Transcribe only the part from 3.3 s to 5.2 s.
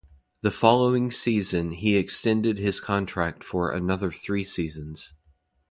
for another three seasons.